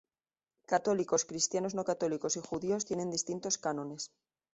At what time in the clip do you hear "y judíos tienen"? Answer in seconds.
2.35-3.11